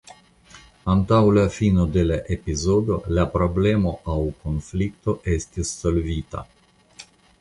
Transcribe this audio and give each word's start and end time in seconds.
Antaŭ 0.93 1.17
la 1.37 1.41
fino 1.57 1.83
de 1.97 2.05
la 2.11 2.17
epizodo 2.35 2.97
la 3.17 3.25
problemo 3.35 3.91
aŭ 4.15 4.19
konflikto 4.47 5.19
estis 5.35 5.75
solvita. 5.83 6.43